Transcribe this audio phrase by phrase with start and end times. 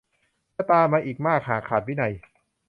[0.55, 2.13] จะตามมาอีกมากหากขาดวินัย